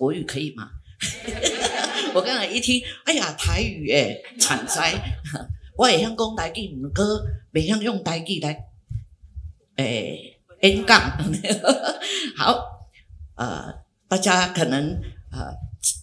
[0.00, 0.70] 国语可以吗？
[2.16, 4.98] 我刚才一听，哎呀，台语哎，惨灾！
[5.76, 7.04] 我也想讲台语，唔过
[7.52, 8.64] 未想用台语来
[9.76, 10.98] 诶演讲。
[12.34, 12.88] 好，
[13.36, 13.74] 呃，
[14.08, 14.98] 大家可能
[15.32, 15.52] 呃，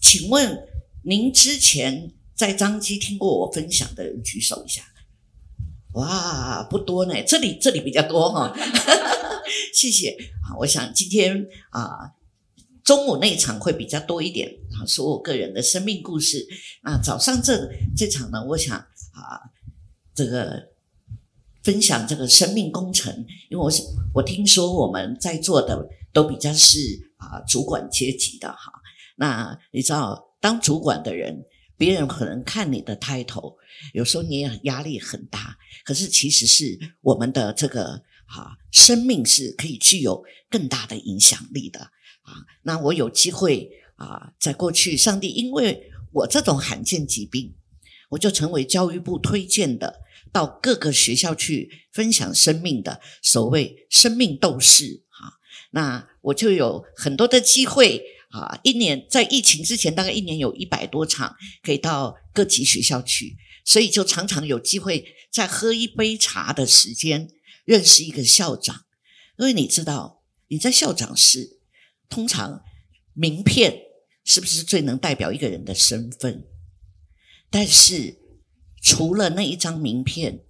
[0.00, 0.56] 请问
[1.02, 4.82] 您之前在张基听过我分享的人举手一下。
[5.94, 8.56] 哇，不多呢，这里这里比较多哈。
[9.74, 10.10] 谢谢。
[10.44, 11.82] 啊，我想今天啊。
[11.82, 12.17] 呃
[12.88, 16.48] 中午那一场会比较多一点啊，说我个人的生命故事。
[16.80, 19.44] 啊，早上这这场呢，我想啊，
[20.14, 20.70] 这个
[21.62, 23.14] 分享这个生命工程，
[23.50, 23.82] 因为我是
[24.14, 26.78] 我听说我们在座的都比较是
[27.18, 28.72] 啊主管阶级的哈。
[29.18, 31.44] 那你知道，当主管的人，
[31.76, 33.56] 别人可能看你的 title，
[33.92, 35.58] 有时候你也压力很大。
[35.84, 41.90] 可是其实是我们的这个啊生命是可以具有更大的影响力的。
[42.28, 47.54] 啊，那我有机会啊，在过去，上帝因为我这种罕见疾病，
[48.10, 55.40] 我就成为教育部推荐的，到各个学校去分享生命的所谓生命斗士啊。
[55.70, 67.30] 那我就有很多的机会啊，一年在疫情之前，大概一年有一百多场，可以到各级学校去，所以就常常有机会在喝一杯茶的时间
[67.64, 68.84] 认识一个校长，
[69.38, 71.57] 因为你知道你在校长室。
[72.08, 72.62] 通常，
[73.12, 73.82] 名片
[74.24, 76.46] 是不是最能代表一个人的身份？
[77.50, 78.18] 但是，
[78.82, 80.44] 除了那一张名片，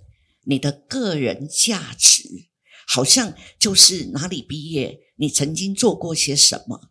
[0.45, 2.49] 你的个人价值
[2.87, 6.91] 好像就是哪里毕业，你曾经做过些什么。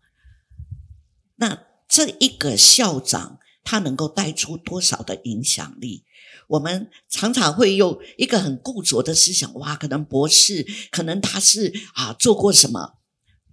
[1.35, 6.05] 那这一个校长，他能够带出多少的影响力？
[6.47, 12.99] 我们常常会用一个很固着的思想，哇，可能博士，可能他是啊做过什么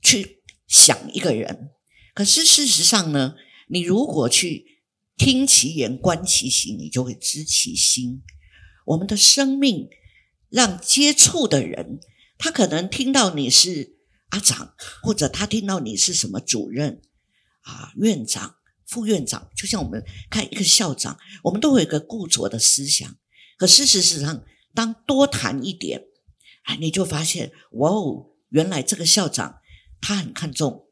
[0.01, 0.34] 去。
[0.75, 1.71] 想一个人，
[2.15, 3.37] 可是事实上呢，
[3.69, 4.83] 你如果去
[5.17, 8.25] 听其言观其行，你就会知其心。
[8.87, 9.89] 我们的生命
[10.51, 12.01] 让接触的人，
[12.37, 13.99] 他可能听到你是
[14.31, 17.01] 阿长，或者他听到你是什么主任
[17.61, 23.17] 啊、院长、副院长，就像我们看一个校长，我们都会有一个固着的思想。
[23.57, 26.03] 可事实上，当多谈一点，
[26.65, 29.61] 哎，你就发现，哇哦，原来这个校长。
[30.01, 30.87] 他很看重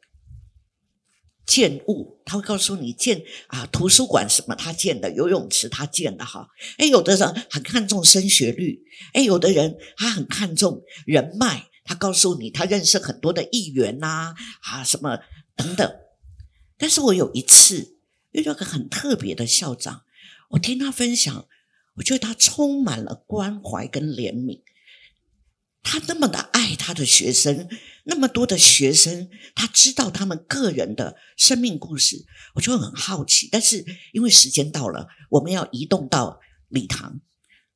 [1.45, 6.49] 建物，他会告诉你建啊图书馆什么他建的，游泳池他建的哈。
[6.79, 15.19] 哎，有的人很看重升学率，哎，有的人他很看重人脉，他告诉你他认识很多的议员呐，啊什么
[15.57, 15.93] 等等。
[16.79, 17.99] 但是我有一次
[18.31, 20.05] 遇到个很特别的校长，
[20.51, 21.49] 我听他分享，
[21.97, 24.63] 我觉得他充满了关怀跟怜悯。
[25.83, 27.69] 他那么的爱他的学生，
[28.05, 32.25] 那么多的学生，他知道他们个人的生命故事，
[32.55, 33.49] 我就很好奇。
[33.51, 37.21] 但是因为时间到了，我们要移动到礼堂，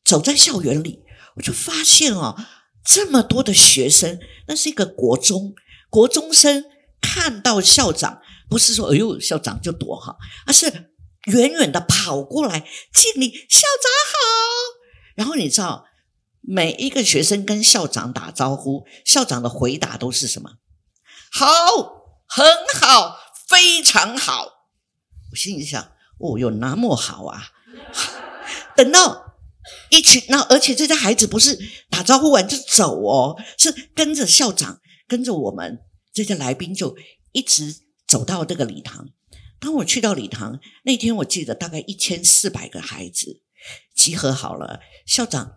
[0.05, 1.05] 走在校园里，
[1.37, 2.37] 我就发现哦，
[2.85, 5.55] 这么多的学生，那是一个国中
[5.89, 6.65] 国中生，
[7.01, 10.17] 看到校长，不是说“哎呦，校长”就躲哈，
[10.47, 10.91] 而是
[11.27, 14.19] 远远的跑过来敬礼，校长好。
[15.15, 15.87] 然后你知道。
[16.49, 20.59] 每一个学生跟校长打招呼，校长的回答都是什么？
[21.33, 21.47] 好，
[22.29, 22.47] 很
[22.81, 23.19] 好，
[23.49, 24.69] 非常好。
[25.33, 25.83] 我心里想，
[26.19, 27.51] 哦，有那么好啊？
[28.77, 29.35] 等到
[29.91, 31.59] 一群，那而且这些孩子不是
[31.91, 35.81] 打招呼完就走哦，是跟着校长，跟着我们
[36.13, 36.97] 这些来宾，就
[37.33, 37.75] 一直
[38.07, 39.09] 走到这个礼堂。
[39.59, 43.41] 当我去到礼堂那天，我记得大概一千四百个孩子
[43.97, 45.57] 集合好了，校长。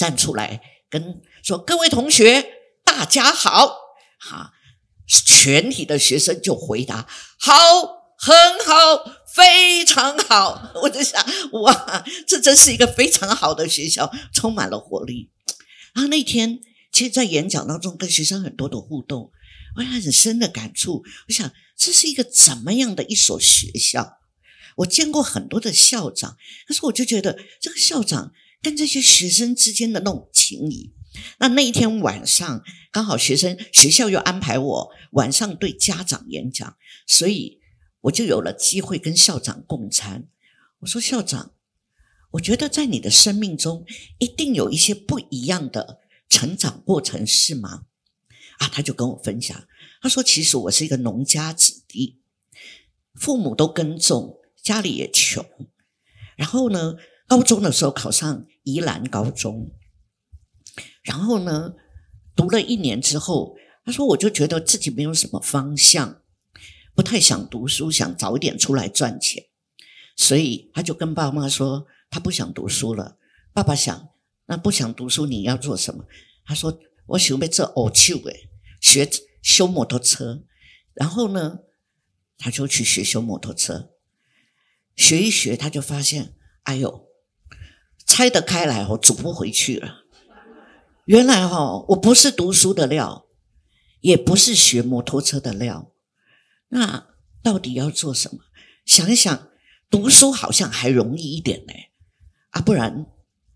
[0.00, 2.54] 站出来跟说：“各位同学，
[2.86, 3.76] 大家好！”
[4.18, 4.54] 哈，
[5.06, 7.06] 全体的学生就回答
[7.38, 7.52] ：“好，
[8.16, 8.34] 很
[8.64, 9.04] 好，
[9.34, 10.72] 非常好。
[10.84, 11.22] ”我就想，
[11.52, 15.30] 哇，这真是一个非常好的学校，充满了活力。
[15.92, 19.30] 然后那天，其实，在演讲当中跟学生很多的互动，
[19.76, 21.04] 我有很深的感触。
[21.28, 24.16] 我想，这是一个怎么样的一所学校？
[24.76, 28.32] 我见过很多的校长，可是我就觉得这个校长。
[28.62, 30.92] 跟这些学生之间的那种情谊，
[31.38, 32.62] 那那一天晚上
[32.92, 36.76] 刚好学生学校又安排我晚上对家长演讲，
[37.06, 37.60] 所以
[38.02, 40.28] 我就有了机会跟校长共餐。
[40.80, 41.54] 我说：“校长，
[42.32, 43.86] 我觉得在你的生命中
[44.18, 47.84] 一定有一些不一样的成长过程，是吗？”
[48.60, 49.66] 啊，他就跟我分享，
[50.02, 52.20] 他说：“其实我是一个农家子弟，
[53.14, 55.44] 父母都耕种，家里也穷，
[56.36, 56.96] 然后呢，
[57.26, 59.70] 高中的时候考上。”宜兰高中，
[61.02, 61.74] 然后呢，
[62.36, 66.22] 读了一年之后，他说：“我就觉得自己没有什么方向，
[66.94, 69.46] 不太想读书，想早一点出来赚钱，
[70.16, 73.18] 所以他就跟爸妈说，他不想读书了。
[73.52, 74.10] 爸爸想，
[74.46, 76.04] 那不想读书，你要做什么？
[76.44, 78.48] 他说：我想要做奥修诶，
[78.80, 79.08] 学
[79.42, 80.44] 修摩托车。
[80.94, 81.60] 然后呢，
[82.36, 83.90] 他就去学修摩托车，
[84.94, 86.34] 学一学，他就发现，
[86.64, 87.08] 哎呦，
[88.10, 90.04] 拆得开来哦，走不回去了。
[91.04, 93.26] 原来哈、哦，我不是读书的料。”
[94.00, 95.92] 也不是学摩托车的料，
[96.68, 97.08] 那
[97.42, 98.38] 到底要做什么？
[98.86, 99.50] 想一想，
[99.90, 101.74] 读书好像还容易一点呢，
[102.48, 103.04] 啊，不然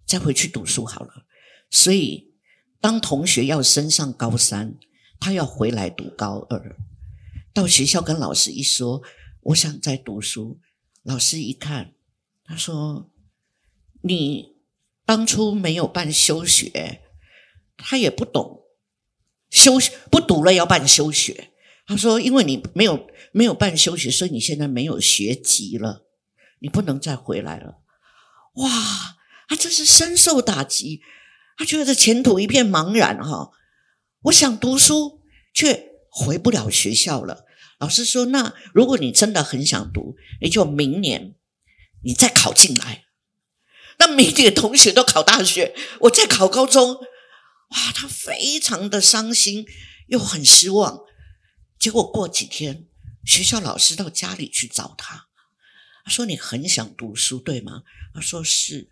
[0.04, 1.24] 再回去读书好了。
[1.70, 2.34] 所以，
[2.78, 4.76] 当同学要升上高三，
[5.18, 6.76] 他要回来读高二，
[7.54, 9.02] 到学校跟老师一说，
[9.44, 10.60] 我想再读书，
[11.04, 11.94] 老师一看，
[12.44, 13.10] 他说
[14.04, 14.56] ：“你
[15.06, 17.00] 当初没有办休学，
[17.76, 18.60] 他也不懂。”
[19.50, 19.78] 休
[20.10, 21.52] 不读了，要办休学。
[21.86, 26.06] 他说：“因为你没有没有办休学，所以你现在没有学籍了，
[26.60, 27.78] 你不能再回来了。”
[28.56, 28.70] 哇，
[29.48, 31.02] 他真是深受打击，
[31.56, 33.52] 他觉得前途一片茫然哈。
[34.22, 35.22] 我想读书，
[35.52, 37.44] 却回不了学校了。
[37.78, 41.36] 老师说：“那如果你真的很想读，你就明年
[42.02, 43.03] 你再考进来。
[43.98, 46.94] 那明年同学都考大学，我再考高中。”
[47.70, 49.66] 哇，他非常的伤心，
[50.08, 51.00] 又很失望。
[51.78, 52.86] 结果过几天，
[53.24, 55.28] 学校老师到家里去找他，
[56.04, 57.82] 他说：“你很想读书，对吗？”
[58.14, 58.90] 他说：“是。”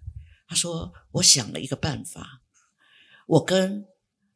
[0.49, 2.43] 他说：“我想了一个办法，
[3.26, 3.87] 我跟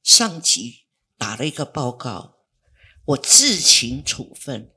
[0.03, 0.85] 上级
[1.19, 2.37] 打了一个报告，
[3.07, 4.71] 我自请处分，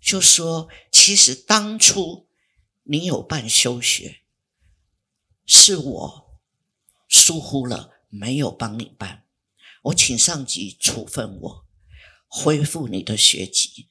[0.00, 2.28] 就说其实当初
[2.84, 4.22] 你有办休学，
[5.48, 6.40] 是我
[7.08, 9.26] 疏忽了。”没有帮你办，
[9.82, 11.66] 我请上级处分我，
[12.26, 13.90] 恢复你的学籍，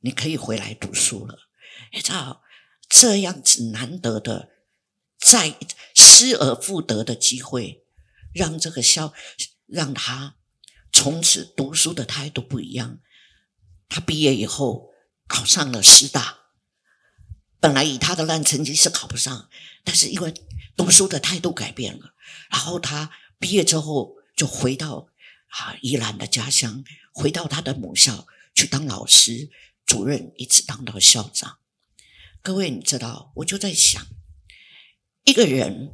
[0.00, 1.40] 你可以回来读书了。
[1.92, 2.42] 你知道
[2.88, 4.48] 这样子难得的
[5.18, 5.58] 再
[5.94, 7.84] 失而复得的机会，
[8.32, 9.12] 让这个萧
[9.66, 10.36] 让他
[10.90, 13.00] 从此读书的态度不一样。
[13.90, 14.88] 他毕业以后
[15.28, 16.38] 考上了师大，
[17.60, 19.50] 本来以他的烂成绩是考不上，
[19.84, 20.32] 但是因为
[20.76, 22.14] 读书的态度改变了，
[22.50, 23.10] 然后他。
[23.40, 25.08] 毕业之后，就回到
[25.48, 26.82] 啊宜兰的家乡，
[27.12, 29.50] 回到他的母校去当老师、
[29.84, 31.58] 主任，一直当到校长。
[32.40, 34.06] 各位，你知道，我就在想，
[35.24, 35.92] 一个人，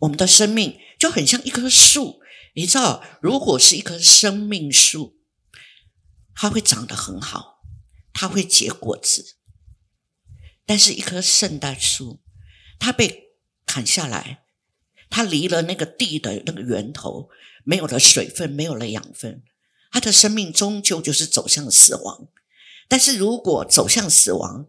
[0.00, 2.20] 我们的生命就很像一棵树。
[2.54, 5.16] 你知道，如果是一棵生命树，
[6.34, 7.62] 它会长得很好，
[8.12, 9.38] 它会结果子。
[10.66, 12.20] 但是，一棵圣诞树，
[12.78, 13.23] 它被
[13.74, 14.44] 砍下来。
[15.10, 17.28] 它离了那个地的那个源头，
[17.64, 19.42] 没有了水分，没有了养分，
[19.90, 22.28] 它的生命终究就是走向死亡。
[22.86, 24.68] 但是如果走向死亡，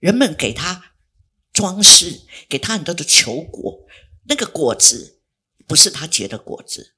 [0.00, 0.94] 人们给它
[1.52, 3.86] 装饰，给它很多的球果，
[4.24, 5.20] 那个果子
[5.68, 6.96] 不是它结的果子。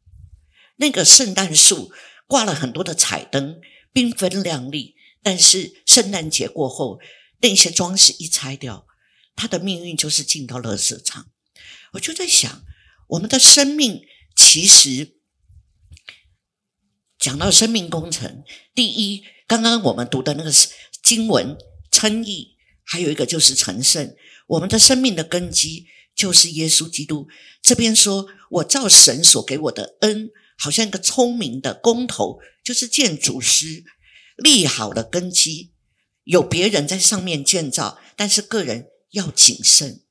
[0.76, 1.93] 那个圣诞树
[2.26, 3.60] 挂了很多的彩灯，
[3.93, 6.98] 缤纷亮丽，但是圣诞节过后，
[7.43, 8.86] 那些装饰一拆掉，
[9.36, 11.29] 它的命运就是进到垃圾场。
[11.93, 12.65] 我就在想。
[13.08, 15.17] 我们的生命其实
[17.19, 18.43] 讲到生命工程，
[18.75, 20.51] 第一，刚刚我们读的那个
[21.03, 21.56] 经文
[21.91, 24.15] 称义，还有一个就是成圣。
[24.46, 27.29] 我们的生命的根基就是耶稣基督。
[27.61, 33.84] 这边说，我照神所给我的恩，好像一个聪明的工头，就是建筑师，
[34.37, 35.72] 立好了根基，
[36.25, 40.03] 有别人在上面建造，但是个人要谨慎，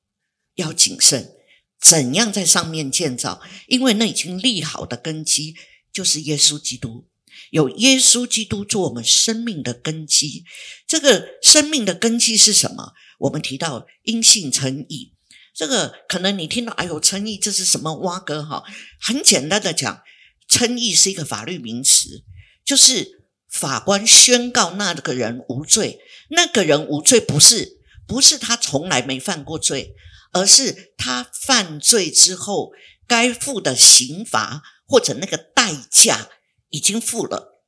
[0.56, 1.34] 要谨慎。
[1.82, 3.42] 怎样在上面建造？
[3.68, 5.56] 因为那已经立好的根基
[5.92, 7.08] 就是耶稣基督，
[7.50, 10.46] 有耶稣基督做我们生命的根基。
[10.88, 12.94] 这个生命的根基是什么？
[13.22, 15.14] 我们提到因信称义，
[15.56, 18.64] 这个可能你听到，哎呦，称义这是什么挖哥哈？
[19.00, 20.02] 很简单的讲，
[20.48, 22.24] 称义是一个法律名词，
[22.64, 29.96] 就是法官宣告那个人无罪，那个人无罪不是不是他从来没犯过罪。
[30.32, 32.72] 而是他犯罪之后
[33.08, 36.30] 该付的刑罚或者那个代价
[36.70, 37.64] 已经付了。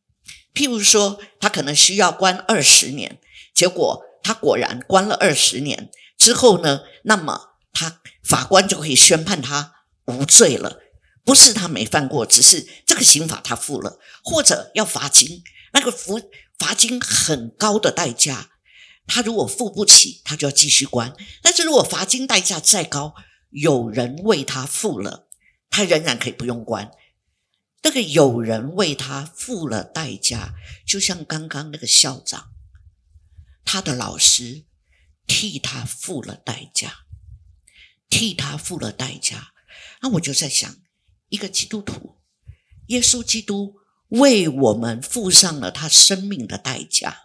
[0.54, 3.20] 譬如说，他可能需要关二十年，
[3.54, 9.74] 结果他果然关了二十年之后呢，那么他法官就可以宣判他
[10.06, 10.80] 无罪了。
[11.26, 15.42] 不是他没犯过，只是这个刑罚他付了，或者要罚金，
[15.72, 16.22] 那个罚
[16.60, 18.50] 罚金很高的代价。
[19.06, 21.16] 他如果付不起，他就要继续关。
[21.42, 23.16] 但是如果罚金代价再高，
[23.50, 25.28] 有人为他付了，
[25.70, 26.92] 他仍然可以不用关。
[27.84, 30.54] 那个有人为他付了代价，
[30.88, 32.52] 就像刚刚那个校长，
[33.66, 34.64] 他的老师
[35.28, 37.00] 替他付了代价，
[38.10, 39.54] 替他付了代价。
[40.02, 40.78] 那我就在想，
[41.28, 42.22] 一个基督徒，
[42.88, 43.76] 耶稣基督
[44.10, 47.23] 为我们付上了他生命的代价，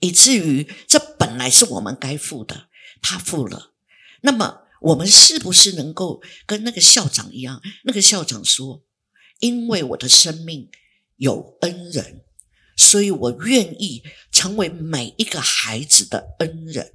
[0.00, 2.68] 以至于这本来是我们该付的，
[3.00, 3.72] 他付了。
[4.22, 7.62] 那么我们是不是能够跟那个校长一样？
[7.84, 8.82] 那个校长说
[9.40, 10.70] ：“因为我的生命
[11.16, 12.22] 有恩人，
[12.76, 14.02] 所以我愿意
[14.32, 16.92] 成为每一个孩子的恩人。”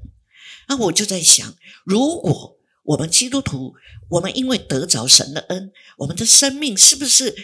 [0.68, 3.76] 那我就在想，如果我们基督徒，
[4.10, 7.36] 我们因为得着神的恩，我们的生命是不是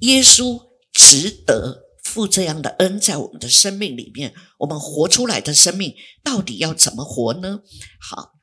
[0.00, 1.83] 耶稣值得
[2.14, 4.32] 付这样的恩在我们的生命里面？
[4.58, 7.58] 我们活出来的生命到底要怎么活呢？
[8.00, 8.34] 好。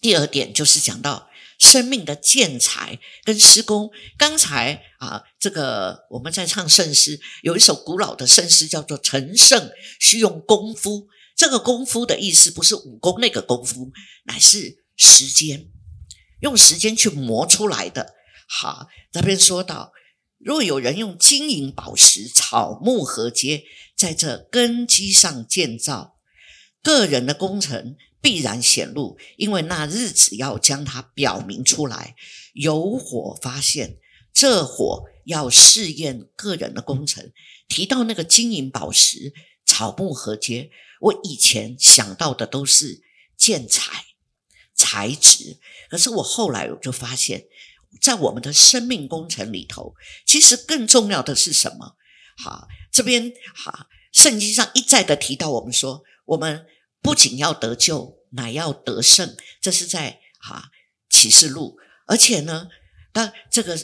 [0.00, 3.90] 第二点就是讲到生命的建材跟施工。
[4.16, 9.70] 刚才啊，这个我们在唱圣诗，有一首古老的圣诗叫做“成圣
[10.00, 11.08] 需用功夫”。
[11.36, 13.90] 这个功夫的意思不是武功那个功夫，
[14.26, 15.68] 乃是时间，
[16.40, 18.14] 用时间去磨出来的。
[18.48, 19.92] 好，这边说到，
[20.44, 23.64] 若有人用金银宝石、草木禾秸，
[23.96, 26.18] 在这根基上建造，
[26.82, 27.96] 个人的工程。
[28.20, 32.16] 必然显露，因为那日子要将它表明出来。
[32.54, 33.98] 有火发现，
[34.32, 37.32] 这火要试验个人的工程。
[37.68, 39.34] 提到那个金银宝石、
[39.66, 40.70] 草木禾秸，
[41.02, 43.02] 我以前想到的都是
[43.36, 44.06] 建材、
[44.74, 45.58] 材质，
[45.90, 47.44] 可是我后来我就发现，
[48.00, 49.94] 在我们的生命工程里头，
[50.26, 51.96] 其实更重要的是什么？
[52.36, 56.66] 好，这边好，圣经上一再的提到我们说，我们。
[57.04, 59.36] 不仅要得救，乃要得胜。
[59.60, 60.70] 这是在哈
[61.10, 62.68] 启示录，而且呢，
[63.12, 63.78] 当这个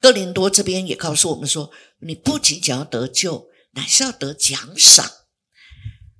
[0.00, 5.08] 哥林多这边也告诉我们说，你不仅仅要得救，乃是要得奖赏。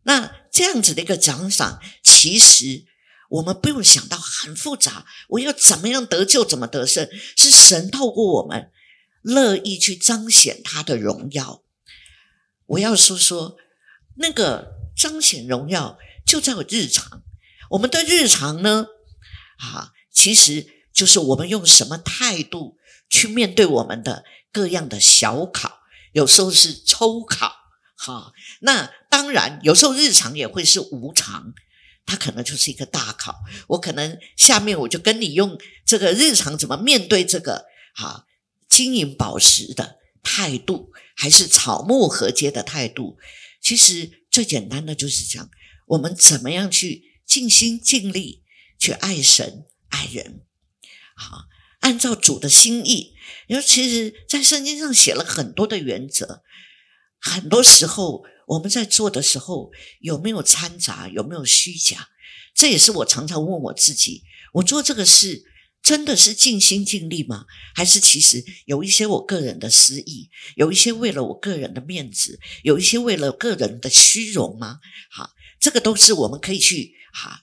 [0.04, 2.85] 那这样子的一个奖赏，其实
[3.28, 8.70] 我们不用想到很复杂，我要怎么样得救，怎么得胜，是神透过我们
[9.23, 11.62] 乐意去彰显他的荣耀。
[12.66, 13.56] 我要说说
[14.16, 15.99] 那个彰显荣耀。
[16.26, 17.23] 就在我日常，
[17.70, 18.88] 我们的日常呢，
[19.56, 22.76] 啊，其实就是我们用什么态度
[23.08, 25.78] 去面对我们的各样的小考，
[26.12, 27.56] 有时候是抽考，
[27.97, 31.54] 哈，那当然有时候日常也会是无常，
[32.09, 33.35] 它可能就是一个大考。
[33.67, 38.25] 我可能下面我就跟你用这个日常怎么面对这个，哈，
[38.67, 43.19] 金银宝石的态度，还是草木禾秸的态度，
[43.61, 45.50] 其实最简单的就是这样。
[45.88, 48.43] 我们怎么样去尽心尽力
[48.79, 50.41] 去爱神爱人？
[51.15, 51.45] 好，
[51.81, 53.12] 按照主的心意。
[53.49, 56.43] 因为其实，在圣经上写了很多的原则。
[57.21, 61.09] 很多时候，我们在做的时候，有没有掺杂？
[61.09, 62.09] 有没有虚假？
[62.55, 64.25] 这也是我常常问我自己：
[64.55, 65.45] 我做这个事
[65.83, 67.47] 真的是尽心尽力吗？
[67.75, 74.81] 还是其实有一些我个人的私意，有一些为了我个人的面子，有一些为了个人的虚荣吗？
[75.11, 75.31] 好。
[75.61, 77.43] 这个都是我们可以去哈、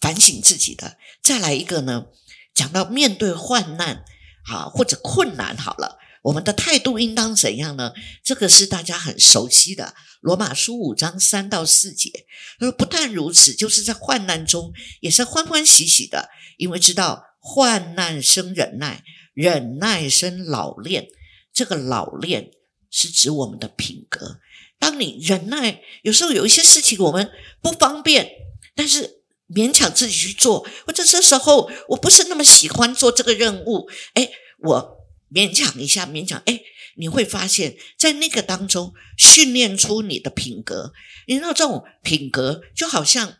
[0.00, 0.96] 反省自己的。
[1.20, 2.06] 再来一个呢，
[2.54, 4.04] 讲到面对患难
[4.44, 7.92] 啊或者困难，好了，我们的态度应当怎样呢？
[8.24, 9.84] 这个是大家很熟悉的，
[10.20, 12.26] 《罗马书》五章三到四节。
[12.58, 21.08] 他说不但如此，就是在患难中也是欢欢喜喜的，因为知道患难生忍耐，忍耐生老练。
[21.52, 22.50] 这个老练
[22.90, 24.38] 是指我们的品格。
[24.78, 28.30] 当你忍耐，有时候有一些事情我们不方便，
[28.76, 34.97] 但是勉强自己去做，或者这时候我不是那么喜欢做这个任务，诶，我
[35.30, 36.62] 勉强一下，勉强，哎，
[36.96, 40.92] 你会发现在那个当中训练出你的品格。
[41.26, 43.38] 你知道这种品格就好像，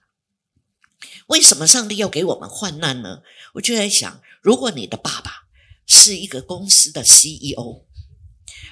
[1.29, 3.23] 为什么上帝要给我们患难呢？
[3.55, 5.49] 我就在想，如果你的爸爸
[5.87, 7.87] 是一个公司的 CEO，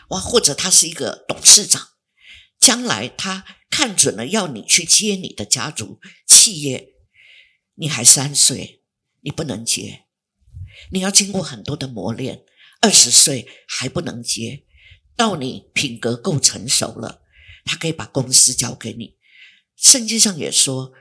[0.09, 1.89] 哇，或者他是一个董事长。
[2.59, 6.95] 将来他看准了要你去接你的家族企业，
[7.75, 8.83] 你还三岁，
[9.21, 10.05] 你不能接，
[10.91, 12.45] 你要经过很多的磨练。
[12.87, 14.63] 二十岁还不能接，
[15.17, 17.21] 到你品格够成熟了，
[17.65, 19.17] 他可以把公司交给你。
[19.77, 20.93] 圣经上也说，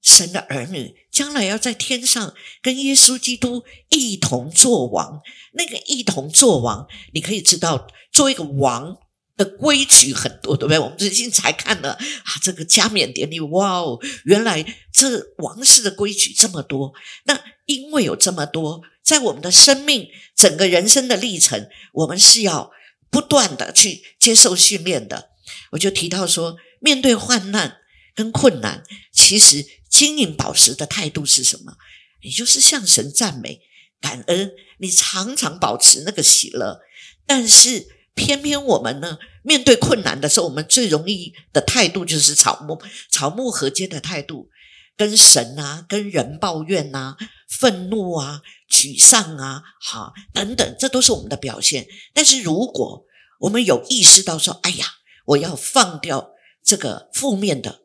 [0.00, 2.32] 神的儿女将来要在天上
[2.62, 5.20] 跟耶稣基督一同作王。
[5.54, 8.98] 那个一同作王，你可以知道，做一个王。
[9.34, 10.78] 的规矩很多，对不对？
[10.78, 16.92] 我们最近才看了啊，这个加冕典礼，哇哦，原来这王室的规矩这么多。
[17.24, 22.72] 那因为有这么多，在我们的生命整个人生的历程，我们是要
[23.10, 25.32] 不断的去接受训练的。
[25.72, 27.76] 我就提到说，面对患难
[28.14, 31.74] 跟困难，其实金银宝石的态度是什么？
[32.22, 33.60] 也就是向神赞美、
[34.00, 36.80] 感恩，你常常保持那个喜乐。
[37.26, 44.48] 但是偏偏我们呢，面对困难的时候，我们最容易的态度就是草木草木禾秸的态度，
[44.96, 47.18] 跟神啊、跟人抱怨啊、
[47.60, 51.86] 愤怒啊、沮丧啊，好等等，这都是我们的表现。
[52.14, 53.04] 但是如果
[53.40, 54.86] 我们有意识到说，哎呀，
[55.26, 56.30] 我要放掉
[56.64, 57.82] 这个负面的，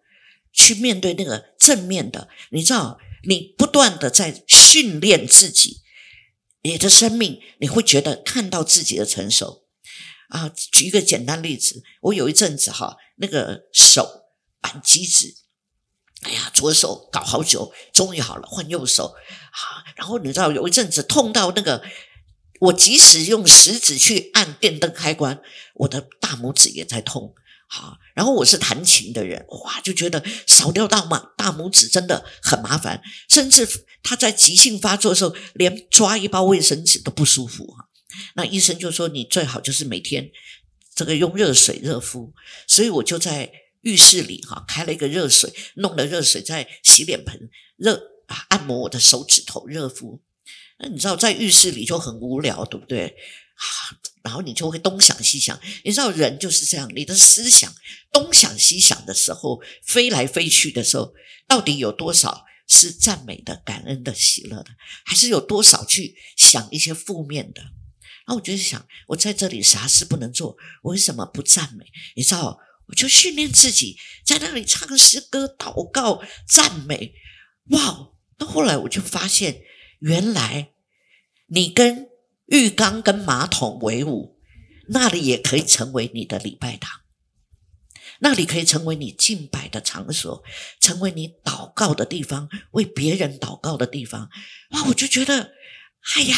[0.54, 2.30] 去面对那个正面的。
[2.52, 2.98] 你知道，
[3.28, 5.82] 你不断的在训练自己，
[6.62, 9.66] 你的生命，你会觉得看到自己的成熟
[10.30, 10.50] 啊。
[10.50, 14.32] 举一个简单例子，我有一阵子哈，那个手
[14.62, 15.36] 扳机子，
[16.24, 19.14] 哎呀，左手搞好久，终于好了，换右手。
[19.52, 21.84] 好，然后你知道有一阵子痛到那个。
[22.60, 25.40] 我即使用食指去按电灯开关，
[25.76, 27.36] 我的大拇指也在痛。
[27.70, 37.86] 好，然后我是弹琴的人，哇，就觉得少掉大拇大拇指真的很麻烦，甚至他在急性发作的时候，连抓一包卫生纸都不舒服啊。
[38.34, 40.32] 那医生就说，你最好就是每天
[40.96, 42.34] 这个用热水热敷，
[42.66, 43.52] 所以我就在
[43.88, 47.96] 浴室里哈开了一个热水，弄了热水在洗脸盆热
[48.28, 50.22] 啊按摩我的手指头热敷。
[50.80, 53.08] 那你知道在浴室里就很无聊，对不对？
[53.08, 53.66] 啊，
[54.24, 55.58] 然后你就会东想西想。
[55.86, 57.74] 你知道人就是这样，你的思想
[58.12, 61.14] 东想西想的时候，飞来飞去的时候，
[61.48, 64.72] 到底有多少是赞美的、感恩的、喜乐的，
[65.06, 67.62] 还是有多少去想一些负面的？
[67.62, 71.86] 然后我就想，我在这里啥事不能做，我为什么不赞美？
[72.16, 77.14] 你知道，我就训练自己在那里唱诗歌、祷告、赞美。
[77.70, 78.10] 哇！
[78.38, 79.64] 到后来我就发现。
[80.00, 80.74] 原来
[81.48, 82.10] 你跟
[82.46, 84.38] 浴缸跟马桶为伍，
[84.90, 87.02] 那里也可以成为你的礼拜堂，
[88.20, 90.44] 那里可以成为你敬拜的场所，
[90.80, 94.30] 成为你祷告的地方，为别人祷告的地方。
[94.70, 94.84] 哇！
[94.90, 95.54] 我就觉得，
[96.16, 96.38] 哎呀，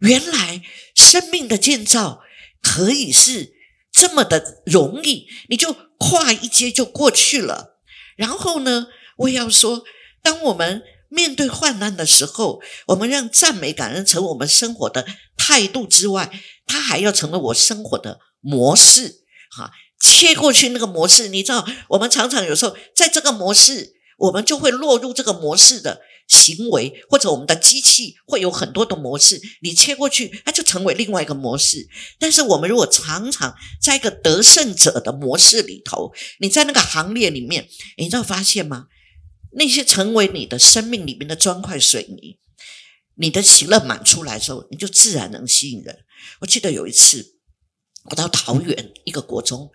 [0.00, 0.62] 原来
[0.96, 2.22] 生命的建造
[2.60, 3.52] 可以是
[4.00, 7.80] 这么的容易，你就跨一阶就过去了。
[8.16, 8.86] 然后呢，
[9.18, 9.84] 我也要说，
[10.22, 10.82] 当我们。
[11.12, 15.04] 面对患难的时候，我们让赞美感恩成为我们生活的
[15.36, 16.30] 态度之外，
[16.68, 19.24] 它还要成为我生活的模式。
[19.50, 26.00] 哈，切过去那个模式，你知道，我们常常有时候在这个模式，我们就会落入这个模式的
[26.30, 29.40] 行为，或者我们的机器会有很多的模式。
[29.60, 31.88] 你切过去，它就成为另外一个模式。
[32.18, 38.86] 但是我们如果常常在一个得胜者的模式里头，你在那个行列里面，你知道发现吗？
[39.52, 42.38] 那些成为你的生命里面的砖块水泥，
[43.16, 46.04] 你的喜乐满出来之后，你就自然能吸引人。
[46.40, 47.40] 我记得有一次，
[48.04, 49.72] 我到桃园一个国中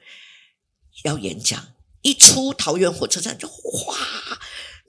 [1.04, 3.98] 要演讲，一出桃园火车站就哗，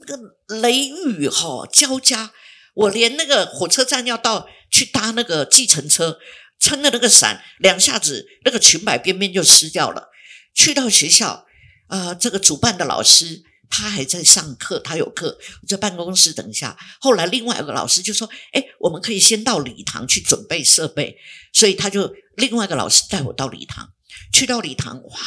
[0.07, 0.17] 个
[0.63, 2.33] 雷雨哈交加，
[2.75, 6.19] 我连那个火车站要到去搭那个计程车，
[6.59, 10.09] 撑的那个伞两下子，那个裙摆边边就湿掉了。
[10.55, 11.47] 去到学校，
[11.89, 13.43] 呃，这个主办的老师。
[13.69, 16.79] 他还在上课，他有课，在办公室等一下。
[17.01, 21.17] 后来另外一个老师就说：“哎，我们可以先到礼堂去准备设备。”
[21.53, 23.93] 所以他就另外一个老师带我到礼堂。
[24.33, 25.19] 去到礼堂，哇，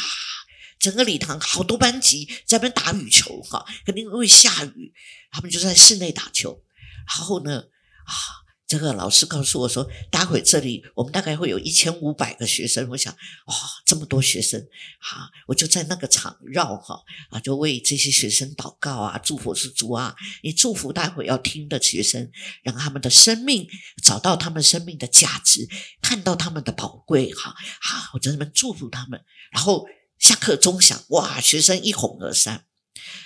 [0.80, 4.92] 整个礼堂好多班级在那边打羽球，哈，肯定会下雨，
[5.30, 6.60] 他们就在室内打球。
[7.06, 7.66] 然后呢，
[8.06, 8.40] 啊。
[8.70, 12.88] 这个老师告诉我说，待会这里我们大概会有一千五百个学生。
[12.90, 13.12] 我想，
[13.46, 14.64] 哇，这么多学生，
[15.00, 20.14] 好，我就在那个场绕哈啊，就为这些学生祷告啊，祝福是主啊，
[20.44, 22.30] 你祝福待会要听的学生，
[22.62, 23.66] 让他们的生命
[24.04, 25.68] 找到他们生命的价值，
[26.00, 29.20] 看到他们的宝贵，哈，好，我在那边祝福他们。
[29.50, 29.84] 然后
[30.20, 32.66] 下课钟响，哇，学生一哄而散。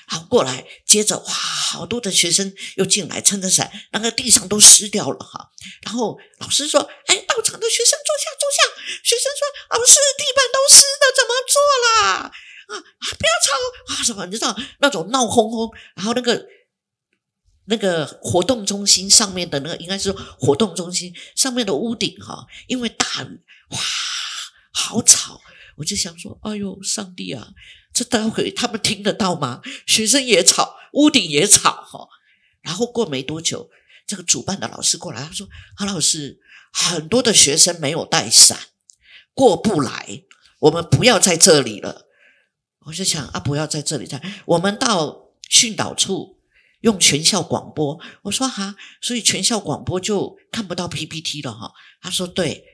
[0.07, 5.51] 好，过来，接着哇，好多的学生又进来撑着伞，那个地上都湿掉了哈。
[5.83, 8.63] 然后老师说：“哎，到场的学生坐下，坐下。”
[9.03, 12.33] 学生说：“老师，地板都湿的，怎么坐啦？
[12.69, 12.73] 啊，
[13.19, 14.05] 不要吵啊！
[14.05, 14.27] 什么？
[14.27, 16.47] 你知道那种闹哄哄，然后那个
[17.67, 23.79] 那个活动中心上面的那个，应该是活动中心上面的屋顶哈，因为大雨，哇，
[24.73, 25.41] 好吵。
[25.77, 27.53] 我就想说，哎呦，上帝啊！”
[27.95, 29.63] 这待会他们听得到吗？
[29.87, 32.09] 学生也吵，屋顶也吵哈。
[32.61, 33.71] 然后过没多久，
[34.05, 36.41] 这个主办的老师过来，他说：“何老师，
[36.73, 38.59] 很多的学生没有带伞，
[39.33, 40.25] 过不来，
[40.59, 42.09] 我们不要在这里了。”
[42.87, 46.41] 我就想啊，不要在这里在，我们到训导处
[46.81, 48.01] 用全校广播。
[48.23, 51.73] 我说哈，所以全校广播就看不到 PPT 了哈。
[52.01, 52.74] 他说对。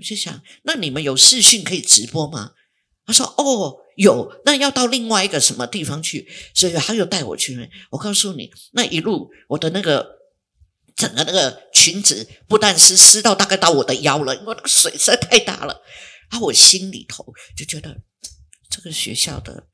[0.00, 2.52] 我就想，那你们有视讯可以直播吗？
[3.04, 7.68] 他说：“哦，有，那要到另外一个什么地方去，所以他又带我去。
[7.90, 10.06] 我告诉你，那一路我的那个
[10.96, 15.82] 整个那个裙子不但是湿到大概到我的腰了，因为那个水实在太大了。
[16.30, 18.00] 啊，我心里头就觉得
[18.70, 19.66] 这个学校的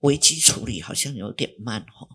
[0.00, 2.06] 危机处理好像有点慢哈。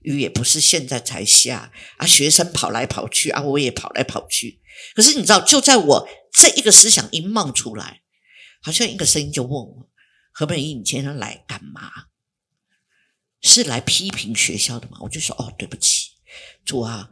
[0.00, 4.60] 雨也不是现在才下啊，学生跑来跑去啊，我也跑来跑去。
[4.94, 8.02] 可是你知道，就在我这一个思想一冒出来，
[8.60, 9.90] 好像一个声音就问我。”
[10.36, 12.08] 何本义，你今天来干嘛？
[13.40, 14.98] 是来批评学校的吗？
[15.02, 16.10] 我就说哦，对不起，
[16.64, 17.08] 主啊，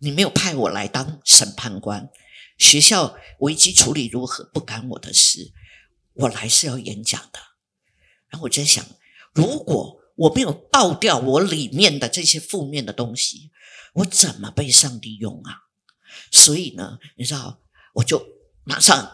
[0.00, 2.10] 你没有派我来当审判官，
[2.58, 5.52] 学校危机处理如何不干我的事，
[6.14, 7.38] 我来是要演讲的。
[8.30, 8.84] 然后我就在想，
[9.32, 13.52] 如果我没有倒掉我里面的这些负面的东西，
[13.94, 15.66] 我怎么被上帝用啊？
[16.32, 17.60] 所以呢，你知道，
[17.94, 18.26] 我就
[18.66, 19.12] 马上。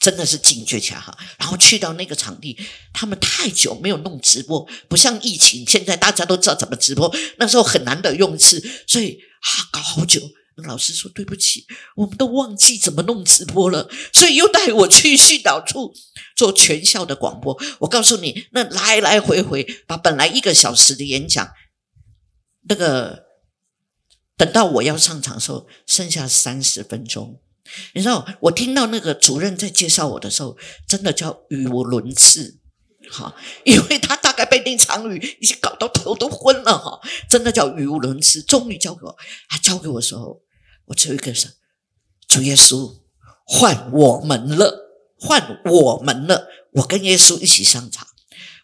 [0.00, 2.58] 真的是警觉起来哈，然后去到那个场地，
[2.90, 7.14] 他们太久没有弄直播，不像疫情，现在大家都知道怎么直播。
[7.36, 10.22] 那时候很难得用一次，所以啊，搞好久。
[10.56, 15.92] 那老师说对不起，我们都忘记怎么弄直播了，所以又带我去训导处
[16.34, 17.54] 做全校的广播。
[17.80, 21.46] 我告诉你，那来来回回把本来一个小时的演讲，
[22.70, 23.24] 那个
[24.38, 27.42] 等到我要上场的时候，剩下三十分钟。
[27.94, 30.56] 你知道，我听到那个主任在介绍我的时候，
[30.86, 32.58] 真的叫语无伦次，
[33.10, 38.42] 哈，因为他大概被那场雨已经搞到头都昏了，哈，真的叫语无伦次。
[38.42, 39.16] 终于交给我，
[39.48, 40.42] 他交给我的时候，
[40.86, 41.48] 我只有一个是
[42.28, 43.00] 主耶稣，
[43.44, 48.06] 换我们了，换我们了，我跟耶稣一起上场。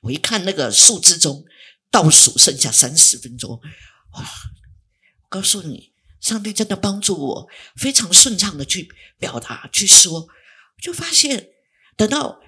[0.03, 1.45] 我一看那个数字中
[1.90, 3.61] 倒数剩下三十分钟，
[4.12, 4.25] 哇，
[5.29, 5.95] 告诉你。
[6.26, 10.26] 上帝真的帮助我，非常顺畅的去表达、去说，
[10.82, 11.50] 就发现
[11.96, 12.40] 等到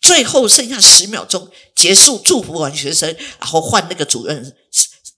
[0.00, 4.56] 最后剩下十秒钟结束，祝福完学生，然后换那个主任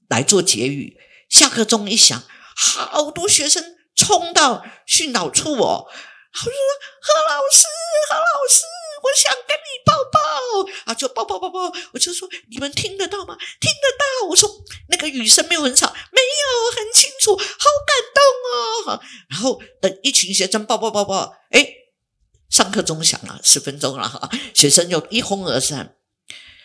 [0.09, 0.99] 来做结语。
[1.31, 2.23] 下课钟一响，
[2.55, 3.65] 好多学生
[3.95, 5.87] 冲到训导处哦，
[6.35, 6.53] 他说
[7.01, 7.65] ：“何老师，
[8.11, 8.61] 何老师。”
[9.07, 10.21] 我想跟你抱抱
[10.87, 11.73] 啊，就抱抱抱抱。
[11.93, 13.37] 我就说，你们听得到吗？
[13.61, 14.29] 听得到。
[14.29, 17.45] 我说那个雨声没有很吵，没有很清楚，好
[17.87, 19.01] 感动哦。
[19.29, 21.69] 然后等一群学生抱抱抱抱，哎，
[22.51, 25.97] 上课钟响了，十分钟了哈，学生就一哄而散。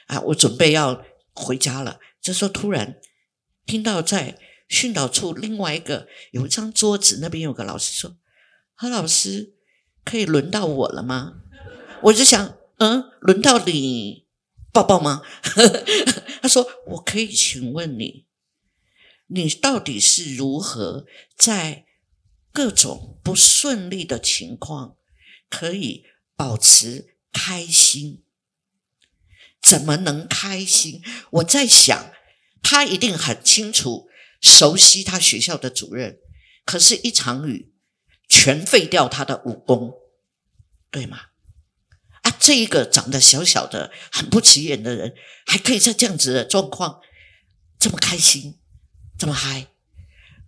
[0.08, 2.00] 啊，我准备要回家了。
[2.22, 3.00] 这时候突然
[3.66, 8.18] 听到在训导处另外一个有一张桌子，那边有个老师说
[8.74, 9.56] ：“何老师，
[10.04, 11.34] 可以轮到我了吗？”
[12.04, 14.26] 我就想，嗯，轮到你
[14.74, 15.22] 抱抱吗？
[16.42, 18.26] 他说：“我可以请问你，
[19.28, 21.86] 你到底是如何在
[22.52, 24.98] 各种不顺利的情况
[25.50, 28.24] 可以保持开心？
[29.62, 32.12] 怎么能开心？”我在想，
[32.64, 34.08] 他一定很清楚、
[34.42, 36.20] 熟悉他学校的主任，
[36.66, 37.74] 可是，一场雨
[38.28, 39.94] 全废掉他的武功，
[40.90, 41.31] 对吗？
[42.42, 45.14] 这一个长得小小的、很不起眼的人，
[45.46, 47.00] 还可以在这样子的状况
[47.80, 48.58] 这么开心、
[49.16, 49.68] 这么嗨。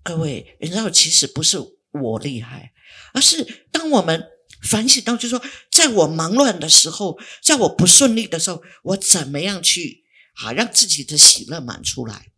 [0.01, 1.59] 各位，你知道，其实不是
[1.91, 2.73] 我厉害，
[3.13, 4.27] 而是当我们
[4.63, 10.03] 反省到，就是说，在我忙乱的时候，在我不顺利的时候，我怎么样去
[10.43, 12.31] 啊，让自己的喜乐满出来？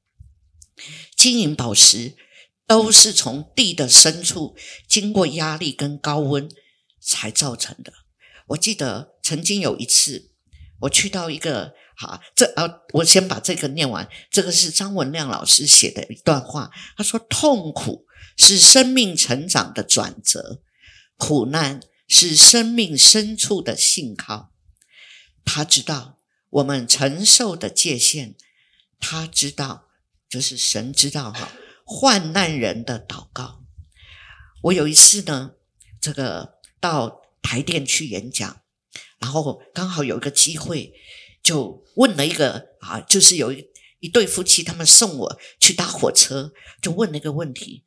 [1.15, 2.17] 金银宝石
[2.67, 6.49] 都是从地的深处经过压力跟高温
[6.99, 7.93] 才造成的。
[8.47, 10.31] 我记得曾经有一次，
[10.81, 14.07] 我去到一个好，这啊，我先把这个念完。
[14.29, 18.05] 这个是张文亮老师写的一段话，他说：“痛苦
[18.37, 20.61] 是生命成长的转折，
[21.17, 24.51] 苦难是生命深处的信号。
[25.43, 28.35] 他知道我们承受的界限，
[28.99, 29.87] 他知道，
[30.29, 31.51] 就是神知道哈。
[31.83, 33.63] 患难人的祷告，
[34.63, 35.53] 我有一次呢，
[35.99, 37.24] 这个到。
[37.45, 38.63] 台电去演讲，
[39.19, 40.91] 然后刚好有一个机会，
[41.43, 43.63] 就问了一个啊，就是有一
[43.99, 47.85] 一对夫妻，他们送我去搭火车，就问了一个问题。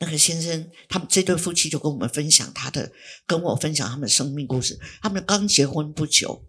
[0.00, 2.92] 那个先生，他们这对夫妻就跟我们分享他的，
[3.26, 4.78] 跟我分享他们的生命故事。
[5.00, 6.46] 他们刚结婚不久，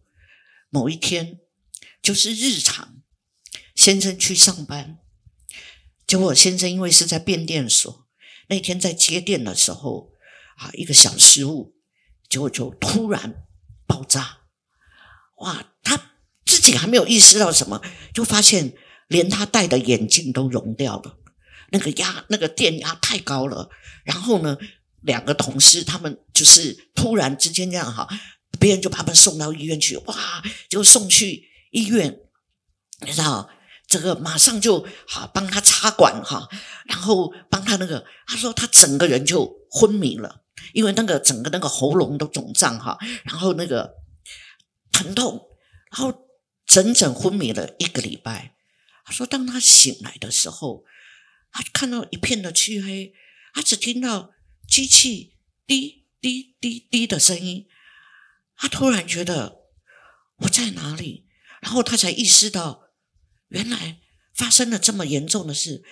[0.69, 1.39] 某一天
[2.01, 3.01] 就是日常，
[3.75, 4.99] 先生去上班，
[6.05, 8.07] 结果先生因为是在变电所，
[8.49, 10.11] 那天在接电的时候
[10.57, 11.78] 啊，一个小失误。
[12.29, 13.47] 结果就突然
[13.87, 14.37] 爆炸，
[15.39, 15.65] 哇！
[15.81, 15.99] 他
[16.45, 17.81] 自己还没有意识到什么，
[18.13, 18.73] 就发现
[19.07, 21.17] 连他戴的眼镜都融掉了。
[21.71, 23.69] 那个压，那个电压太高了。
[24.03, 24.57] 然后呢，
[25.01, 28.07] 两个同事，他们就是突然之间这样哈，
[28.59, 32.19] 别人就把他们送到医院去，哇，就送去医院，
[33.05, 33.49] 你知道，
[33.87, 36.47] 这个马上就好帮他插管哈，
[36.85, 40.41] 然后帮他那个，他说他整个人就昏迷了，
[40.73, 43.95] 因为那个整个那个喉咙都肿胀哈，然后那个
[44.91, 45.47] 疼痛，
[45.91, 46.27] 然后
[46.65, 48.55] 整整昏迷了一个礼拜。
[49.05, 50.83] 他说，当他醒来的时候，
[51.51, 53.13] 他看到一片的漆黑，
[53.53, 54.31] 他只听到。
[54.69, 55.33] 机器
[55.65, 57.65] 滴滴滴滴的声音，
[58.55, 59.63] 他突然觉得
[60.41, 61.25] 我在哪里？
[61.59, 62.91] 然后他才意识到，
[63.47, 63.97] 原来
[64.35, 65.83] 发生了这么严重的事，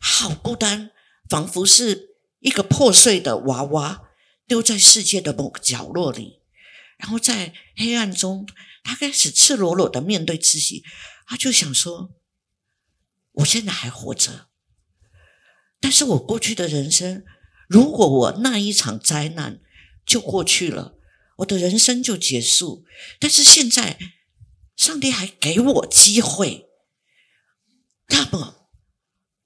[0.00, 0.90] 好孤单，
[1.28, 2.11] 仿佛是
[2.42, 4.10] 一个破碎的娃娃
[4.46, 6.42] 丢在世界的某个角落里。
[6.98, 8.46] 然后在黑暗中，
[8.84, 10.84] 他开始赤裸裸的面对自己，
[11.26, 12.10] 他就想说：
[13.32, 14.48] 我现在还活着，
[15.80, 17.24] 但是我过去的人生。
[17.68, 19.60] 如果我那一场灾难
[20.04, 20.98] 就过去了，
[21.38, 22.84] 我的人生就结束。
[23.18, 23.98] 但是现在，
[24.76, 26.68] 上帝还给我机会，
[28.08, 28.68] 那么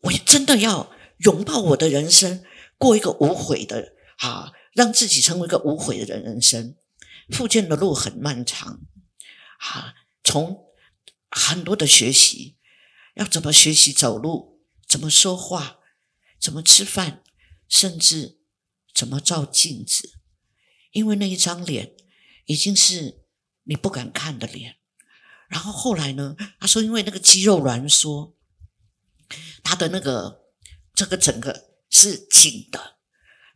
[0.03, 2.45] 我真的要拥抱我的人生，
[2.79, 6.77] 过一个无悔的啊，让自己成为一个无悔的人人生。
[7.31, 8.81] 复健的路很漫长
[9.59, 10.67] 啊，从
[11.31, 12.57] 很多的学习，
[13.15, 15.79] 要怎么学习走路，怎么说话，
[16.41, 17.23] 怎么吃饭。
[17.69, 18.39] 甚至
[18.95, 20.21] 怎么照镜子，
[20.93, 21.97] 因为那一张脸
[22.45, 23.25] 已经是
[23.65, 24.77] 你不敢看的脸。
[25.49, 28.37] 然后后来呢，他说因为那个肌肉挛缩，
[29.65, 30.45] 他的那个
[30.95, 32.97] 这个整个是紧的，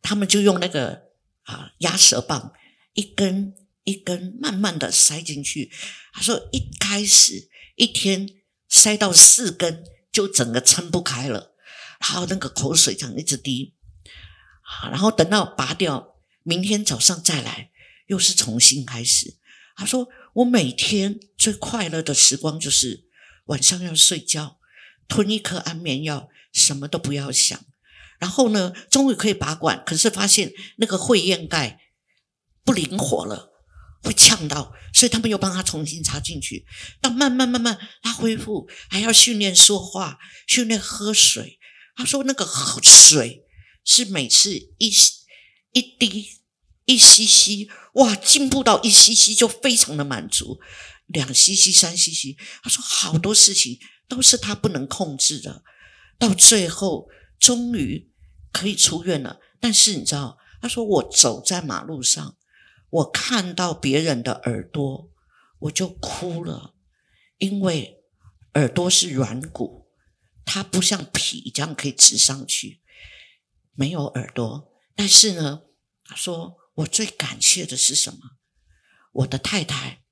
[0.02, 1.10] 他们就用那个
[1.42, 2.52] 啊压舌棒
[2.94, 5.70] 一根一根慢慢的塞进去。
[6.12, 8.28] 他说一开始一天
[8.68, 11.54] 塞到四根就整个撑不开了，
[12.00, 13.74] 然后那个口水这样一直滴。
[14.90, 17.70] 然后等到拔掉，明天早上再来，
[18.06, 19.36] 又是重新开始。
[19.74, 23.06] 他说：“我每天最快乐的时光就是
[23.46, 24.60] 晚上要睡觉，
[25.08, 27.58] 吞一颗安眠药，什么都不要想。
[28.20, 31.80] 然后呢，终于可以拔管，可是发现那个会厌盖
[32.64, 33.50] 不灵活了，
[34.04, 36.64] 会呛到，所以他们又帮他重新插进去。
[37.00, 41.58] 到慢慢慢慢他恢复，还要训练说话，训练喝水。
[41.96, 42.46] 他说那个
[42.80, 43.44] 水。”
[43.82, 44.92] 是每次一
[45.72, 46.26] 一滴
[46.84, 50.60] 一吸吸，哇，进步到一吸吸就非常的满足，
[51.06, 55.64] 两吸吸三吸吸，他说好多事情都是他不能控制的，
[56.18, 58.09] 到最后终于
[58.52, 59.40] 可以出院了。
[59.58, 62.36] 但是你知道，他说我走在马路上，
[62.90, 65.10] 我看到别人的耳朵，
[65.60, 66.74] 我就哭了，
[67.38, 68.02] 因为
[68.54, 69.88] 耳朵是软骨，
[70.44, 72.80] 它不像皮这样可以直上去。
[73.74, 75.62] 没有耳朵，但是呢，
[76.04, 78.18] 他说我最感谢的是什么？
[79.12, 80.02] 我的太太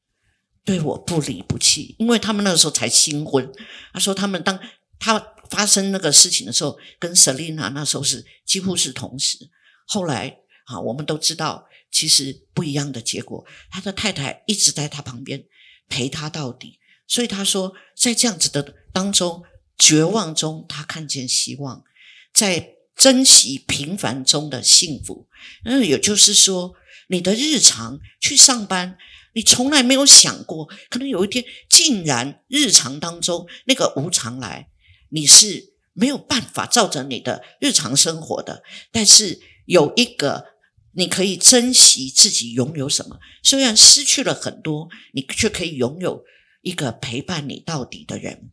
[0.65, 3.53] 对我不离不弃，因为他们那个时候才新婚。
[3.93, 4.59] 他说他们当
[4.99, 5.19] 他
[5.51, 9.51] 发生那个事情的时候，跟 Selina 那时候是几乎是同时。
[9.87, 13.45] 后来啊，我们都知道其实不一样的结果。
[13.71, 15.45] 他的太太一直在他旁边
[15.89, 19.43] 陪他到底，所以他说在这样子的当中
[19.79, 21.85] 绝望中，他看见希望，
[22.33, 22.75] 在。
[22.99, 25.29] 珍惜平凡中的幸福，
[25.65, 26.75] 嗯，也就是说，
[27.11, 28.99] 你的日常去上班，
[29.37, 34.69] 你从来没有想过，可能有一天竟然日常当中那个无常来，
[35.11, 38.63] 你是没有办法照着你的日常生活的。
[38.91, 40.47] 但是有一个，
[40.93, 46.25] 你可以珍惜自己拥有什么，虽然失去了很多，你却可以拥有
[46.63, 48.51] 一个陪伴你到底的人。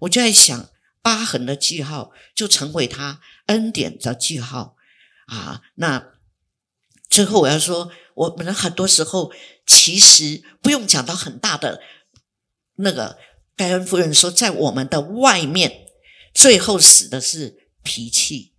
[0.00, 0.68] 我就在想。
[1.02, 4.74] 疤痕的记号就成为他恩典的记号
[5.26, 5.62] 啊！
[5.76, 6.04] 那
[7.08, 9.32] 最后我要说，我们很多时候
[9.64, 11.80] 其实不用讲到很大的
[12.78, 13.18] 那个。
[13.54, 15.85] 盖恩夫人说，在我们的外面，
[16.36, 18.52] 最后死的是脾气；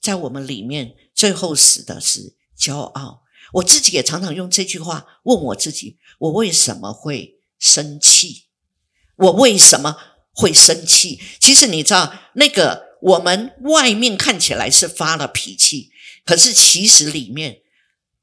[0.00, 3.22] 在我们里面，最后死的是骄傲。
[3.52, 8.46] 我自己也常常用这句话问我自己：我为什么会生气？
[9.16, 9.96] 我为什么？
[10.36, 15.92] 会生气，其实你知道，那个我们外面看起来是发了脾气，
[16.24, 17.60] 可是其实里面，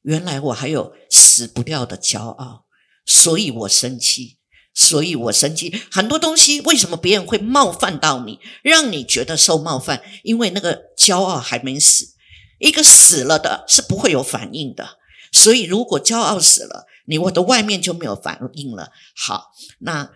[0.01, 2.65] 原来我还有死不掉的骄傲，
[3.05, 4.39] 所以我生气，
[4.73, 5.81] 所以我生气。
[5.91, 10.01] 很多东西为什么别人会冒犯到你，让你觉得受冒犯？
[10.23, 12.15] 因为那个骄傲还没死，
[12.59, 14.97] 一个死了的是不会有反应的。
[15.31, 18.91] 所以如果骄傲死了，你我的外面就没有反应了。
[19.15, 20.11] 好，那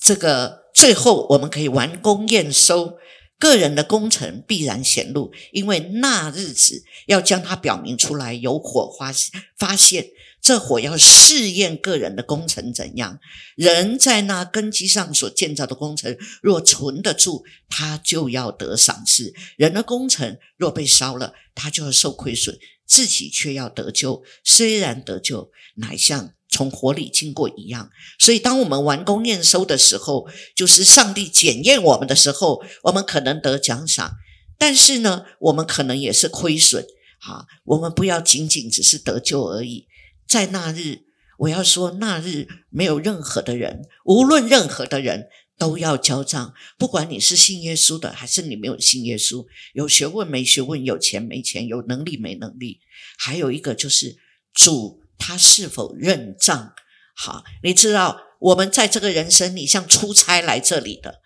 [0.00, 0.68] 这个。
[0.78, 2.98] 最后，我们可以完工验收，
[3.36, 9.12] 个人的工程必然显露，因为那日子要将它表明出来，有火花
[9.58, 10.06] 发现。
[10.40, 13.18] 这火要试验个人的工程怎样。
[13.54, 24.22] 人在那根基上所建造的工程，若存得住，他就要得赏赐；人的工程若被烧了，他就要受亏损，自己却要得救。
[24.42, 27.90] 虽然得救，乃像从火里经过一样。
[28.18, 34.12] 所以，当我们完工验收的时候，就是上帝检验我们的时候，我们可能得奖赏，
[34.56, 36.86] 但是呢，我们可能也是亏损。
[37.18, 39.87] 啊，我们不要仅仅只是得救而已。
[40.28, 41.04] 在那日，
[41.38, 46.52] 我要说，那日没有任何的人，无论任何的人都要交账。
[46.76, 52.80] 不管你是信耶稣的，还是你没有信耶稣，有学问没学问，有钱没钱，有能力没能力，
[53.18, 54.18] 还有一个就是
[54.52, 56.74] 主他是否认账。
[57.16, 61.22] 好，你知道我们在这个人生你，像出差来这里的，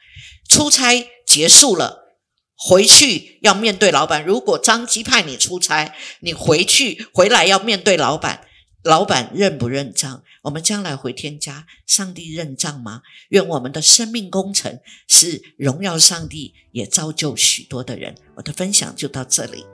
[0.48, 2.14] 出差结束了，
[2.54, 4.24] 回去要面对老板。
[4.24, 8.46] 如果张基派你出差，你回去回来要面对老板。
[8.82, 10.24] 老板认不认账？
[10.42, 13.02] 我们将来会添加上帝认账吗？
[13.28, 18.16] 愿我们的生命工程是荣耀上帝也造就许多的人。
[18.34, 19.64] 我的分享就到这里。